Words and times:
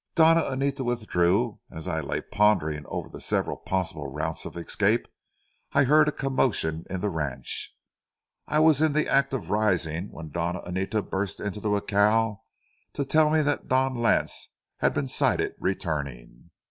Doña 0.15 0.51
Anita 0.51 0.83
withdrew, 0.83 1.59
and 1.69 1.77
as 1.77 1.87
I 1.87 1.99
lay 1.99 2.21
pondering 2.21 2.87
over 2.87 3.07
the 3.07 3.21
several 3.21 3.57
possible 3.57 4.11
routes 4.11 4.45
of 4.45 4.57
escape, 4.57 5.07
I 5.73 5.83
heard 5.83 6.07
a 6.07 6.11
commotion 6.11 6.85
in 6.89 7.01
the 7.01 7.09
ranch. 7.11 7.77
I 8.47 8.57
was 8.61 8.81
in 8.81 8.93
the 8.93 9.07
act 9.07 9.31
of 9.31 9.51
rising 9.51 10.09
when 10.11 10.31
Doña 10.31 10.67
Anita 10.67 11.03
burst 11.03 11.39
into 11.39 11.59
the 11.59 11.79
jacal 11.79 12.43
to 12.93 13.05
tell 13.05 13.29
me 13.29 13.43
that 13.43 13.67
Don 13.67 13.93
Lance 13.93 14.49
had 14.77 14.95
been 14.95 15.07
sighted 15.07 15.53
returning. 15.59 16.49